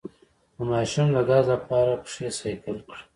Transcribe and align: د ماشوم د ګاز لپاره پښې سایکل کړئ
د 0.55 0.57
ماشوم 0.71 1.07
د 1.15 1.17
ګاز 1.29 1.45
لپاره 1.53 1.93
پښې 2.03 2.27
سایکل 2.39 2.77
کړئ 2.87 3.01